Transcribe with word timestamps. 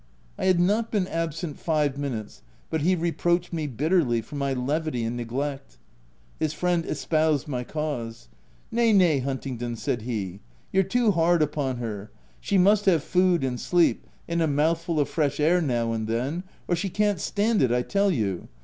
I 0.35 0.45
had 0.45 0.59
not 0.59 0.89
been 0.89 1.07
absent 1.07 1.59
five 1.59 1.95
minutes, 1.95 2.41
but 2.71 2.81
he 2.81 2.95
reproached 2.95 3.53
me 3.53 3.67
bitterly 3.67 4.19
for 4.23 4.33
my 4.35 4.51
levity 4.51 5.03
and 5.03 5.15
neglect. 5.15 5.77
His 6.39 6.53
friend 6.53 6.83
espoused 6.87 7.47
my 7.47 7.63
cause:—" 7.63 8.27
Nay, 8.71 8.93
nay, 8.93 9.19
Huntingdon," 9.19 9.75
said 9.75 10.01
he, 10.01 10.39
"you're 10.71 10.81
too 10.81 11.11
hard 11.11 11.43
upon 11.43 11.77
her— 11.77 12.09
she 12.41 12.57
must 12.57 12.85
have 12.85 13.03
food 13.03 13.43
and 13.43 13.59
sleep, 13.59 14.07
and 14.27 14.41
a 14.41 14.47
mouthful 14.47 14.99
of 14.99 15.07
fresh 15.07 15.39
air 15.39 15.61
now 15.61 15.93
and 15.93 16.07
then, 16.07 16.45
or 16.67 16.75
she 16.75 16.89
can't 16.89 17.19
stand 17.19 17.61
it 17.61 17.71
I 17.71 17.83
tell 17.83 18.09
you. 18.09 18.47